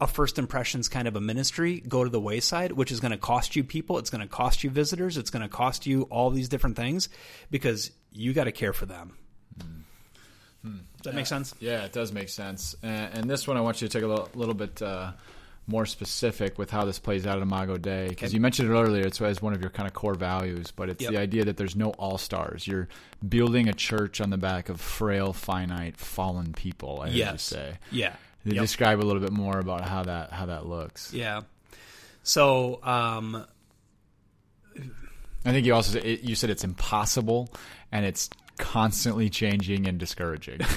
[0.00, 3.18] A first impressions kind of a ministry go to the wayside, which is going to
[3.18, 3.98] cost you people.
[3.98, 5.16] It's going to cost you visitors.
[5.16, 7.08] It's going to cost you all these different things
[7.50, 9.16] because you got to care for them.
[10.62, 10.78] Hmm.
[10.96, 11.54] Does that make sense?
[11.60, 12.74] Yeah, it does make sense.
[12.82, 15.12] And, and, this one, I want you to take a little, little bit uh,
[15.68, 19.06] more specific with how this plays out at Imago Dei because you mentioned it earlier.
[19.06, 21.12] It's as one of your kind of core values, but it's yep.
[21.12, 22.66] the idea that there's no all stars.
[22.66, 22.88] You're
[23.26, 27.00] building a church on the back of frail, finite, fallen people.
[27.02, 27.42] I yes.
[27.42, 27.78] say.
[27.90, 28.14] Yeah.
[28.54, 28.62] Yep.
[28.62, 31.12] Describe a little bit more about how that how that looks.
[31.12, 31.42] Yeah.
[32.22, 33.44] So, um,
[35.44, 37.48] I think you also you said it's impossible
[37.92, 38.28] and it's
[38.58, 40.58] constantly changing and discouraging.
[40.58, 40.68] Put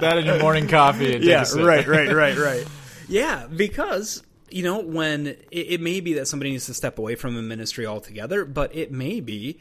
[0.00, 1.18] that in your morning coffee.
[1.20, 2.66] yeah, right, right, right, right.
[3.08, 7.14] Yeah, because you know when it, it may be that somebody needs to step away
[7.14, 9.60] from a ministry altogether, but it may be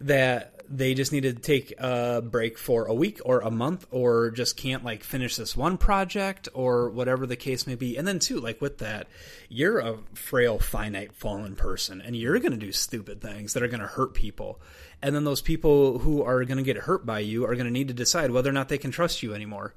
[0.00, 4.30] that they just need to take a break for a week or a month or
[4.30, 7.96] just can't like finish this one project or whatever the case may be.
[7.96, 9.08] And then too, like with that,
[9.48, 13.68] you're a frail, finite, fallen person and you're going to do stupid things that are
[13.68, 14.60] going to hurt people.
[15.00, 17.72] And then those people who are going to get hurt by you are going to
[17.72, 19.74] need to decide whether or not they can trust you anymore.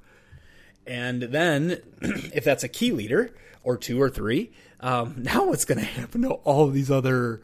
[0.86, 4.50] And then, if that's a key leader or two or three,
[4.80, 7.40] um, now what's going to happen to all these other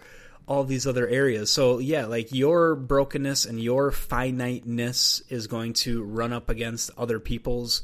[0.48, 1.50] all these other areas.
[1.50, 7.20] So yeah, like your brokenness and your finiteness is going to run up against other
[7.20, 7.82] people's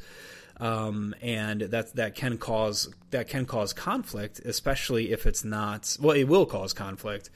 [0.59, 6.17] um, and that that can cause that can cause conflict, especially if it's not well,
[6.17, 7.29] it will cause conflict.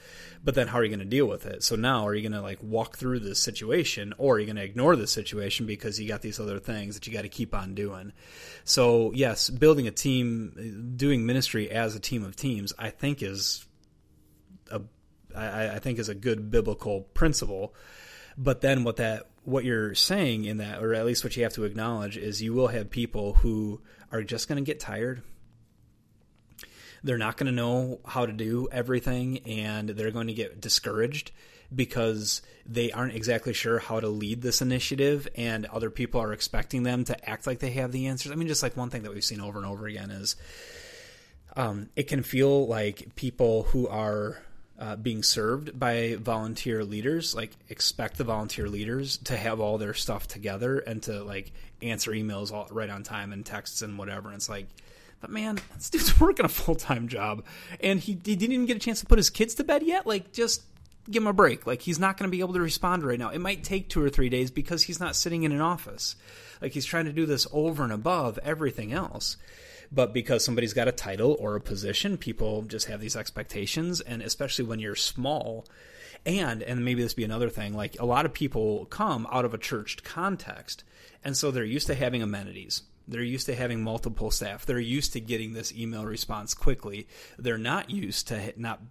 [0.45, 1.65] But then, how are you going to deal with it?
[1.65, 4.57] So now, are you going to like walk through this situation, or are you going
[4.57, 7.55] to ignore the situation because you got these other things that you got to keep
[7.55, 8.13] on doing?
[8.65, 13.67] So yes, building a team, doing ministry as a team of teams, I think is
[14.71, 14.81] a
[15.35, 17.75] I, I think is a good biblical principle.
[18.37, 21.55] But then what that what you're saying in that, or at least what you have
[21.55, 23.81] to acknowledge, is you will have people who
[24.13, 25.23] are just going to get tired.
[27.03, 31.31] They're not going to know how to do everything, and they're going to get discouraged
[31.75, 36.83] because they aren't exactly sure how to lead this initiative, and other people are expecting
[36.83, 38.33] them to act like they have the answers.
[38.33, 40.37] I mean, just like one thing that we've seen over and over again is
[41.57, 44.41] um, it can feel like people who are
[44.79, 49.95] uh, being served by volunteer leaders like expect the volunteer leaders to have all their
[49.95, 54.29] stuff together and to like answer emails all, right on time and texts and whatever.
[54.29, 54.67] And it's like
[55.21, 57.45] but man this dude's working a full-time job.
[57.81, 60.07] And he, he didn't even get a chance to put his kids to bed yet?
[60.07, 60.63] Like just
[61.11, 61.67] give him a break.
[61.67, 63.31] Like he's not going to be able to respond right now.
[63.31, 66.15] It might take two or three days because he's not sitting in an office.
[66.63, 69.37] Like he's trying to do this over and above everything else
[69.91, 74.23] but because somebody's got a title or a position, people just have these expectations, and
[74.23, 75.67] especially when you're small.
[76.27, 79.55] And and maybe this be another thing, like a lot of people come out of
[79.55, 80.85] a church context,
[81.25, 82.83] and so they're used to having amenities.
[83.07, 84.67] They're used to having multiple staff.
[84.67, 87.09] They're used to getting this email response quickly.
[87.39, 88.83] They're not used to not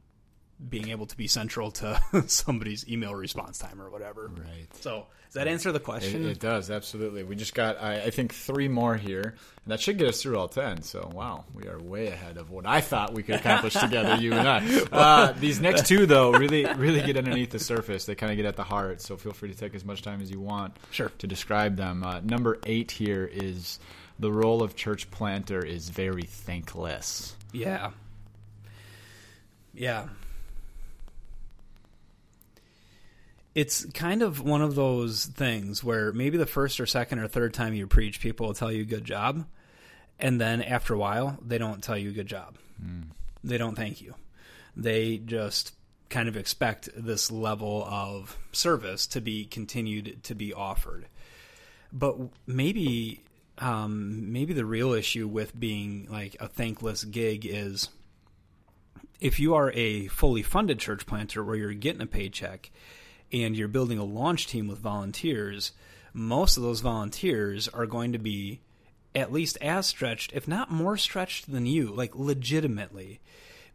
[0.70, 4.32] being able to be central to somebody's email response time or whatever.
[4.36, 4.68] Right.
[4.80, 6.26] So does that answer the question?
[6.26, 7.24] It, it does absolutely.
[7.24, 10.38] We just got I, I, think three more here, and that should get us through
[10.38, 10.82] all ten.
[10.82, 14.34] So wow, we are way ahead of what I thought we could accomplish together, you
[14.34, 14.88] and I.
[14.92, 18.06] Uh, these next two though really really get underneath the surface.
[18.06, 19.02] They kind of get at the heart.
[19.02, 20.76] So feel free to take as much time as you want.
[20.92, 21.12] Sure.
[21.20, 22.04] To describe them.
[22.04, 23.80] Uh, number eight here is
[24.18, 27.36] the role of church planter is very thankless.
[27.52, 27.92] Yeah.
[29.74, 30.08] Yeah
[33.58, 37.56] it's kind of one of those things where maybe the first or second or third
[37.56, 39.48] time you preach, people will tell you good job,
[40.20, 42.56] and then after a while, they don't tell you good job.
[42.80, 43.06] Mm.
[43.44, 44.14] They don't thank you.
[44.76, 45.74] They just
[46.08, 51.08] kind of expect this level of service to be continued to be offered.
[51.92, 52.16] But
[52.46, 53.24] maybe
[53.58, 57.90] um, maybe the real issue with being like a thankless gig is
[59.20, 62.70] if you are a fully funded church planter where you're getting a paycheck
[63.32, 65.72] and you're building a launch team with volunteers,
[66.14, 68.62] most of those volunteers are going to be
[69.16, 73.20] at least as stretched, if not more stretched than you, like legitimately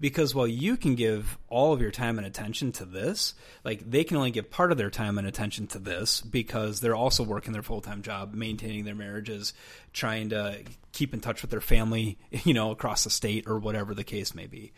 [0.03, 3.35] because while you can give all of your time and attention to this,
[3.65, 6.97] like they can only give part of their time and attention to this because they're
[6.97, 9.55] also working their full time job, maintaining their marriages,
[9.93, 10.59] trying to
[10.91, 14.35] keep in touch with their family, you know, across the state or whatever the case
[14.35, 14.73] may be.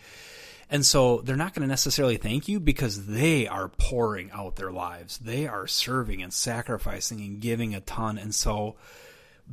[0.75, 4.73] And so they're not going to necessarily thank you because they are pouring out their
[4.73, 5.19] lives.
[5.19, 8.19] They are serving and sacrificing and giving a ton.
[8.19, 8.75] And so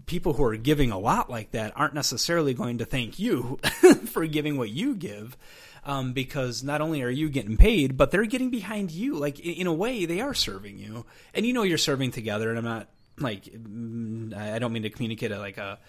[0.08, 3.60] people who are giving a lot like that aren't necessarily going to thank you
[4.08, 5.38] for giving what you give.
[5.86, 9.14] Um, because not only are you getting paid, but they're getting behind you.
[9.14, 11.06] Like in, in, a way, they are serving you,
[11.36, 12.50] and you know you're serving together.
[12.50, 12.88] And I'm not
[13.20, 15.80] like mm, I don't mean to communicate a, like a,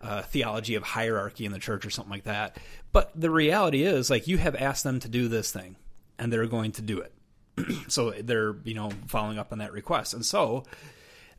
[0.00, 2.56] a theology of hierarchy in the church or something like that.
[2.92, 5.76] But the reality is, like you have asked them to do this thing,
[6.18, 7.12] and they're going to do it.
[7.88, 10.64] so they're you know following up on that request, and so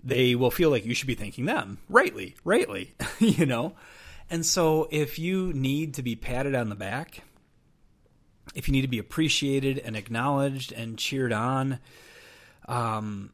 [0.04, 3.74] they will feel like you should be thanking them rightly, rightly, you know?
[4.30, 7.22] And so if you need to be patted on the back,
[8.56, 11.80] if you need to be appreciated and acknowledged and cheered on,
[12.68, 13.32] um,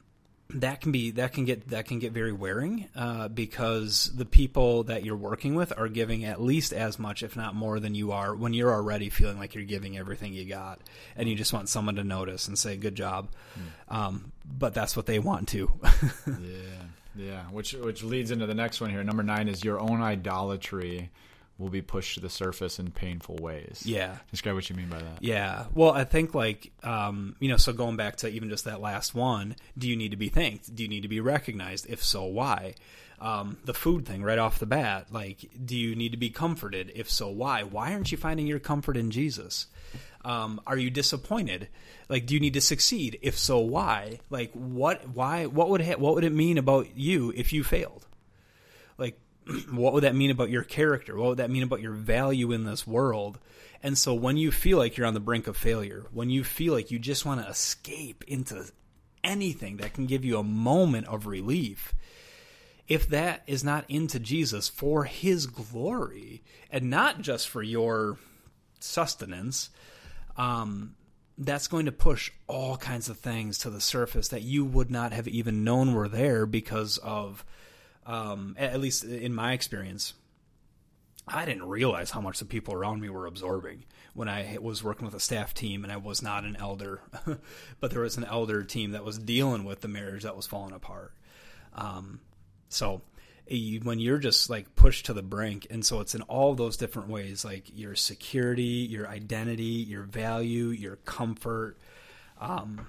[0.62, 4.84] that can be that can get that can get very wearing uh, because the people
[4.84, 8.12] that you're working with are giving at least as much, if not more, than you
[8.12, 10.80] are when you're already feeling like you're giving everything you got,
[11.16, 13.30] and you just want someone to notice and say good job.
[13.58, 13.96] Mm.
[13.96, 15.72] Um, but that's what they want to.
[16.28, 16.84] yeah,
[17.16, 17.44] yeah.
[17.52, 19.04] Which which leads into the next one here.
[19.04, 21.12] Number nine is your own idolatry
[21.58, 23.84] will be pushed to the surface in painful ways.
[23.86, 24.18] Yeah.
[24.32, 25.22] Describe what you mean by that.
[25.22, 25.66] Yeah.
[25.74, 29.16] Well, I think like um, you know, so going back to even just that last
[29.16, 30.74] one, do you need to be thanked?
[30.74, 31.88] Do you need to be recognized?
[31.90, 32.76] If so, why?
[33.20, 36.92] Um, the food thing right off the bat, like, do you need to be comforted?
[36.94, 37.64] If so, why?
[37.64, 39.66] Why aren't you finding your comfort in Jesus?
[40.24, 41.68] Um, are you disappointed?
[42.10, 43.18] Like, do you need to succeed?
[43.22, 44.20] If so, why?
[44.30, 45.10] Like, what?
[45.10, 45.46] Why?
[45.46, 48.07] What would ha- what would it mean about you if you failed?
[49.72, 51.16] What would that mean about your character?
[51.16, 53.40] What would that mean about your value in this world?
[53.84, 56.74] And so when you feel like you're on the brink of failure, when you feel
[56.74, 58.66] like you just want to escape into
[59.24, 61.94] anything that can give you a moment of relief,
[62.88, 68.18] if that is not into Jesus for his glory and not just for your
[68.80, 69.70] sustenance,
[70.38, 70.96] um,
[71.38, 75.12] that's going to push all kinds of things to the surface that you would not
[75.14, 77.46] have even known were there because of
[78.08, 80.14] um, at least in my experience,
[81.28, 85.06] I didn't realize how much the people around me were absorbing when I was working
[85.06, 87.02] with a staff team and I was not an elder,
[87.80, 90.74] but there was an elder team that was dealing with the marriage that was falling
[90.74, 91.14] apart.
[91.74, 92.22] Um,
[92.70, 93.02] so
[93.84, 97.10] when you're just like pushed to the brink, and so it's in all those different
[97.10, 101.78] ways, like your security, your identity, your value, your comfort,
[102.40, 102.88] um,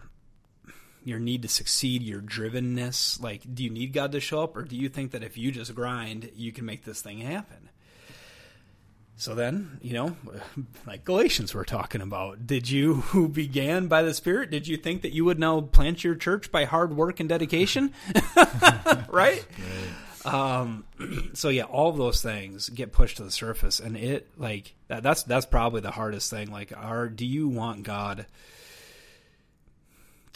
[1.04, 3.22] your need to succeed, your drivenness.
[3.22, 5.50] Like, do you need God to show up, or do you think that if you
[5.50, 7.68] just grind, you can make this thing happen?
[9.18, 10.16] So then, you know,
[10.86, 12.46] like Galatians we're talking about.
[12.46, 16.04] Did you who began by the Spirit, did you think that you would now plant
[16.04, 17.92] your church by hard work and dedication?
[19.08, 19.44] right?
[19.44, 19.44] right.
[20.24, 20.84] Um,
[21.34, 25.02] so yeah, all of those things get pushed to the surface and it like that,
[25.02, 26.52] that's that's probably the hardest thing.
[26.52, 28.24] Like are do you want God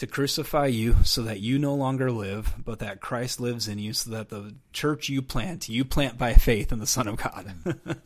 [0.03, 3.93] to crucify you so that you no longer live, but that Christ lives in you,
[3.93, 7.55] so that the church you plant, you plant by faith in the Son of God.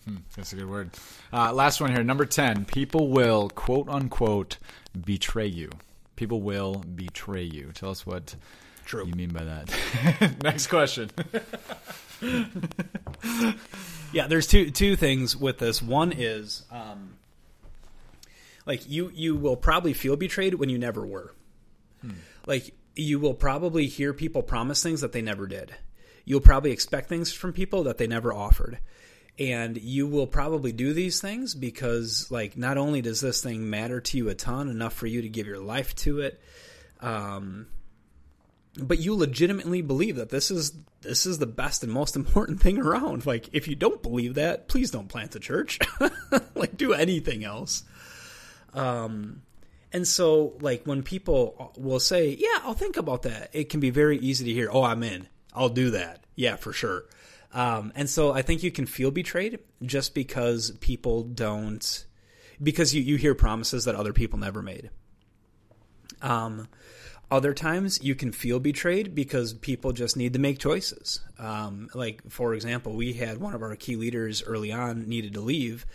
[0.05, 0.91] hmm, that's a good word.
[1.33, 2.67] Uh, last one here, number 10.
[2.67, 4.59] People will, quote unquote,
[5.07, 5.71] betray you.
[6.17, 7.71] People will betray you.
[7.73, 8.37] Tell us what
[8.85, 9.07] True.
[9.07, 10.37] you mean by that.
[10.43, 11.11] Next question.
[14.13, 15.81] yeah, there's two two things with this.
[15.81, 17.17] One is um,
[18.67, 21.33] like you you will probably feel betrayed when you never were.
[22.07, 22.19] Hmm.
[22.47, 25.75] Like you will probably hear people promise things that they never did.
[26.25, 28.79] You'll probably expect things from people that they never offered.
[29.39, 34.01] And you will probably do these things because like not only does this thing matter
[34.01, 36.41] to you a ton enough for you to give your life to it,
[37.01, 37.67] um,
[38.79, 42.79] but you legitimately believe that this is this is the best and most important thing
[42.79, 43.27] around.
[43.27, 45.79] Like if you don't believe that, please don't plant a church.
[46.55, 47.85] like do anything else.
[48.73, 49.43] Um
[49.93, 53.91] And so, like, when people will say, Yeah, I'll think about that, it can be
[53.91, 55.29] very easy to hear, Oh, I'm in.
[55.55, 56.25] I'll do that.
[56.35, 57.05] Yeah, for sure.
[57.53, 62.05] Um, and so I think you can feel betrayed just because people don't,
[62.63, 64.91] because you, you hear promises that other people never made.
[66.21, 66.69] Um,
[67.31, 71.21] other times you can feel betrayed because people just need to make choices.
[71.39, 75.41] Um, like, for example, we had one of our key leaders early on needed to
[75.41, 75.87] leave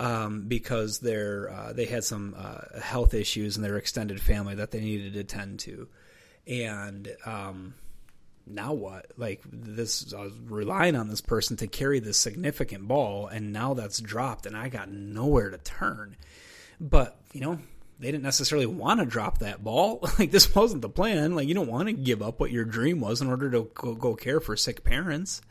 [0.00, 4.70] um, because they're, uh, they had some uh, health issues in their extended family that
[4.70, 5.88] they needed to tend to.
[6.46, 7.74] And um,
[8.46, 9.12] now what?
[9.16, 13.74] Like this, I was relying on this person to carry this significant ball, and now
[13.74, 16.16] that's dropped, and I got nowhere to turn.
[16.80, 17.58] But you know,
[17.98, 20.00] they didn't necessarily want to drop that ball.
[20.18, 21.34] Like this wasn't the plan.
[21.34, 23.94] Like you don't want to give up what your dream was in order to go,
[23.94, 25.42] go care for sick parents.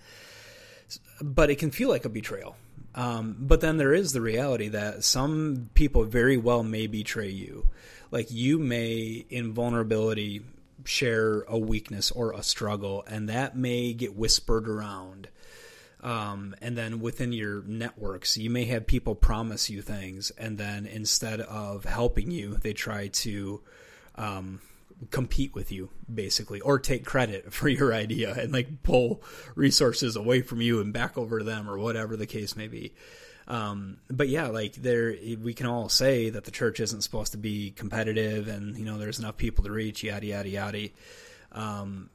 [1.22, 2.56] But it can feel like a betrayal.
[2.96, 7.68] Um, but then there is the reality that some people very well may betray you.
[8.12, 10.42] Like you may, in vulnerability,
[10.86, 15.30] share a weakness or a struggle, and that may get whispered around.
[16.02, 20.86] Um, and then within your networks, you may have people promise you things, and then
[20.86, 23.62] instead of helping you, they try to
[24.16, 24.62] um,
[25.12, 29.24] compete with you, basically, or take credit for your idea and like pull
[29.56, 32.94] resources away from you and back over to them, or whatever the case may be.
[33.50, 37.38] Um, but yeah, like there, we can all say that the church isn't supposed to
[37.38, 40.90] be competitive, and you know, there's enough people to reach, yada yada yada.
[41.52, 42.12] Um,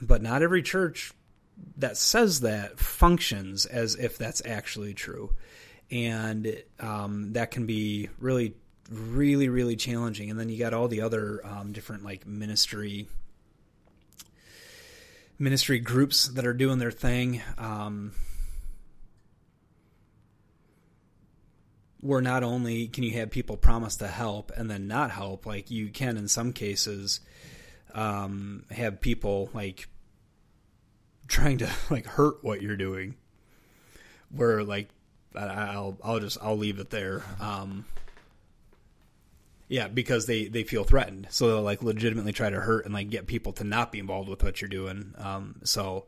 [0.00, 1.12] but not every church
[1.76, 5.34] that says that functions as if that's actually true,
[5.90, 8.54] and um, that can be really,
[8.92, 10.30] really, really challenging.
[10.30, 13.08] And then you got all the other um, different like ministry
[15.38, 17.42] ministry groups that are doing their thing.
[17.58, 18.12] Um,
[22.00, 25.70] where not only can you have people promise to help and then not help, like
[25.70, 27.20] you can in some cases
[27.94, 29.88] um, have people like
[31.28, 33.14] trying to like hurt what you're doing.
[34.30, 34.88] Where like
[35.36, 37.22] I'll I'll just I'll leave it there.
[37.40, 37.84] Um,
[39.72, 43.10] yeah, because they they feel threatened, so they'll like legitimately try to hurt and like
[43.10, 45.14] get people to not be involved with what you're doing.
[45.16, 46.04] Um, so,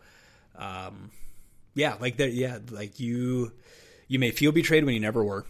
[0.57, 1.11] um,
[1.75, 2.33] yeah, like that.
[2.33, 3.53] Yeah, like you
[4.07, 5.47] you may feel betrayed when you never were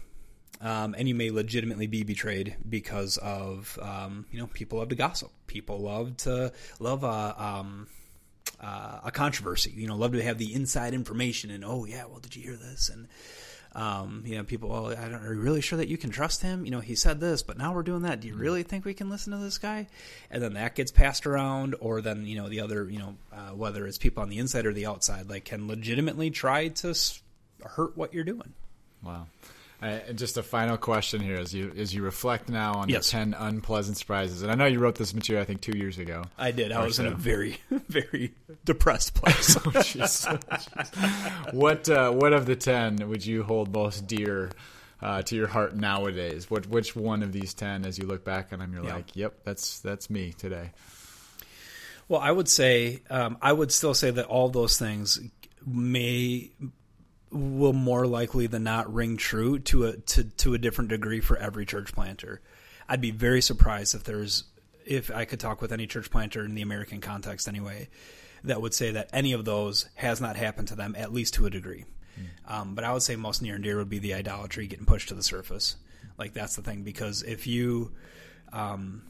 [0.61, 4.95] um, and you may legitimately be betrayed because of um, you know people love to
[4.95, 7.87] gossip, people love to love a um,
[8.61, 12.19] uh, a controversy, you know, love to have the inside information and oh yeah, well
[12.19, 13.07] did you hear this and
[13.75, 16.41] um, you know, people, well, I don't, are you really sure that you can trust
[16.41, 16.63] him?
[16.63, 18.21] You know, he said this, but now we're doing that.
[18.21, 19.87] Do you really think we can listen to this guy?
[20.31, 23.49] And then that gets passed around, or then, you know, the other, you know, uh,
[23.49, 26.95] whether it's people on the inside or the outside, like can legitimately try to
[27.63, 28.53] hurt what you're doing.
[29.03, 29.27] Wow.
[29.81, 33.05] Uh, just a final question here, as you as you reflect now on yes.
[33.05, 35.97] the ten unpleasant surprises, and I know you wrote this material, I think, two years
[35.97, 36.23] ago.
[36.37, 36.71] I did.
[36.71, 37.05] I was so.
[37.05, 39.57] in a very, very depressed place.
[39.65, 40.25] oh, geez.
[41.51, 44.49] what uh, what of the ten would you hold most dear
[45.01, 46.49] uh, to your heart nowadays?
[46.49, 48.95] What which one of these ten, as you look back on them, you're yeah.
[48.95, 50.71] like, "Yep, that's that's me today."
[52.07, 55.19] Well, I would say um, I would still say that all those things
[55.65, 56.51] may
[57.35, 61.37] will more likely than not ring true to a to, to a different degree for
[61.37, 62.41] every church planter.
[62.87, 64.45] I'd be very surprised if there's
[64.85, 67.89] if I could talk with any church planter in the American context anyway
[68.45, 71.45] that would say that any of those has not happened to them at least to
[71.45, 71.85] a degree.
[72.19, 72.51] Mm.
[72.51, 75.09] Um, but I would say most near and dear would be the idolatry getting pushed
[75.09, 75.75] to the surface.
[76.17, 77.91] Like that's the thing because if you
[78.53, 79.03] um,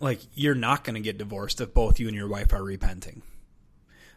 [0.00, 3.22] like you're not going to get divorced if both you and your wife are repenting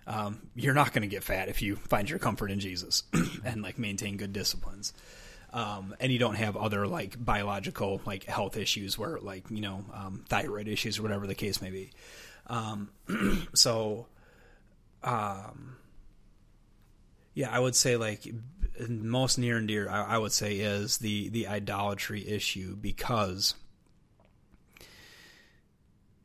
[0.08, 3.04] um, you're not going to get fat if you find your comfort in Jesus
[3.46, 4.94] and like maintain good disciplines.
[5.54, 9.86] Um, and you don't have other like biological like health issues where like you know
[9.94, 11.92] um, thyroid issues or whatever the case may be.
[12.48, 12.90] Um,
[13.54, 14.08] so,
[15.04, 15.78] um,
[17.36, 18.22] yeah, I would say like
[18.90, 23.54] most near and dear I, I would say is the the idolatry issue because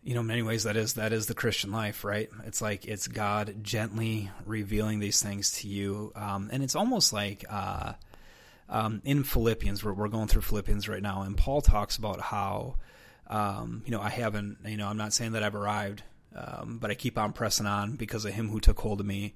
[0.08, 2.30] you know, in many ways that is that is the Christian life, right?
[2.46, 7.44] It's like it's God gently revealing these things to you, um, and it's almost like
[7.50, 7.92] uh,
[8.70, 12.76] um, in Philippians, we're, we're going through Philippians right now, and Paul talks about how,
[13.26, 16.02] um, you know, I haven't, you know, I'm not saying that I've arrived,
[16.34, 19.34] um, but I keep on pressing on because of Him who took hold of me.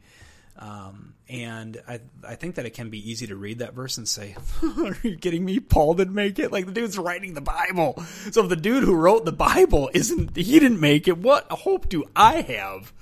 [0.58, 4.06] Um, and I, I think that it can be easy to read that verse and
[4.08, 5.60] say, "Are you kidding me?
[5.60, 6.52] Paul didn't make it.
[6.52, 8.02] Like the dude's writing the Bible.
[8.30, 11.18] So if the dude who wrote the Bible isn't, he didn't make it.
[11.18, 12.92] What hope do I have?"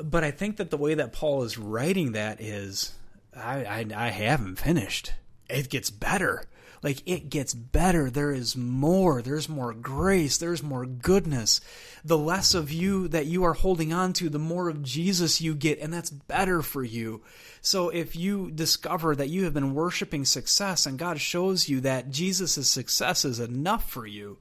[0.00, 2.92] But I think that the way that Paul is writing that is,
[3.36, 5.12] I, I, I haven't finished.
[5.48, 6.44] it gets better.
[6.82, 8.10] Like it gets better.
[8.10, 9.22] There is more.
[9.22, 10.38] There's more grace.
[10.38, 11.60] There's more goodness.
[12.04, 15.54] The less of you that you are holding on to, the more of Jesus you
[15.54, 17.22] get, and that's better for you.
[17.60, 22.10] So if you discover that you have been worshiping success and God shows you that
[22.10, 24.38] Jesus' success is enough for you,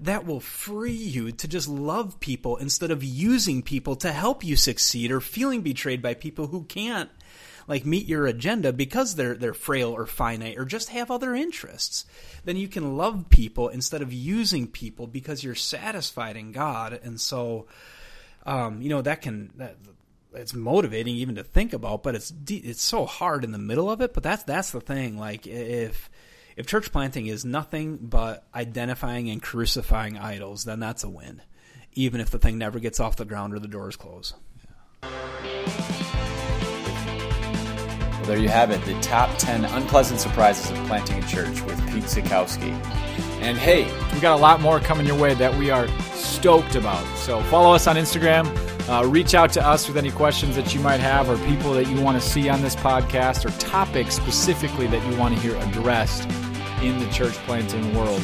[0.00, 4.56] that will free you to just love people instead of using people to help you
[4.56, 7.10] succeed or feeling betrayed by people who can't
[7.66, 12.04] like meet your agenda because they're they're frail or finite or just have other interests
[12.44, 16.98] then you can love people instead of using people because you're satisfied in God.
[17.02, 17.66] And so
[18.46, 19.76] um, you know that can that,
[20.34, 24.00] it's motivating even to think about but it's it's so hard in the middle of
[24.00, 24.14] it.
[24.14, 25.18] But that's that's the thing.
[25.18, 26.10] Like if
[26.56, 31.42] if church planting is nothing but identifying and crucifying idols then that's a win
[31.94, 34.34] even if the thing never gets off the ground or the doors close
[38.24, 41.78] Well, there you have it the top 10 unpleasant surprises of planting a church with
[41.92, 42.70] Pete Ziolkowski.
[43.42, 47.04] And hey, we got a lot more coming your way that we are stoked about.
[47.18, 48.48] So follow us on Instagram.
[48.88, 51.86] Uh, reach out to us with any questions that you might have, or people that
[51.86, 55.54] you want to see on this podcast, or topics specifically that you want to hear
[55.56, 56.26] addressed
[56.80, 58.22] in the church planting world.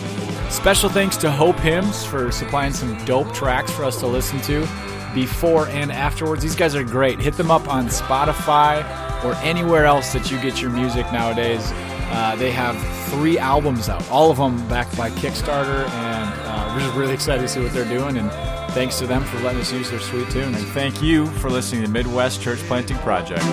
[0.48, 4.66] Special thanks to Hope Hymns for supplying some dope tracks for us to listen to
[5.14, 6.42] before and afterwards.
[6.42, 7.20] These guys are great.
[7.20, 11.72] Hit them up on Spotify or anywhere else that you get your music nowadays.
[12.12, 12.76] Uh, they have
[13.08, 17.42] three albums out, all of them backed by Kickstarter, and uh, we're just really excited
[17.42, 18.16] to see what they're doing.
[18.16, 18.30] And
[18.72, 20.54] thanks to them for letting us use their sweet tune.
[20.54, 23.44] And thank you for listening to Midwest Church Planting Project.